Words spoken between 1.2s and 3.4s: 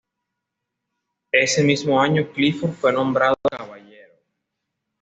Ese mismo año Clifford fue nombrado